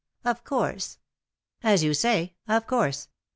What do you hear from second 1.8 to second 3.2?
you say, of course.